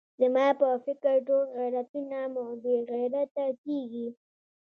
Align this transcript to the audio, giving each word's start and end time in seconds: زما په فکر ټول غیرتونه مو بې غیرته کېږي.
زما 0.21 0.47
په 0.59 0.67
فکر 0.85 1.15
ټول 1.27 1.45
غیرتونه 1.57 2.17
مو 2.33 2.43
بې 2.63 2.75
غیرته 2.91 3.43
کېږي. 3.63 4.07